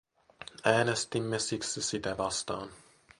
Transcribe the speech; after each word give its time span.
Äänestimme 0.65 1.39
siksi 1.39 1.81
sitä 1.81 2.17
vastaan. 2.17 2.69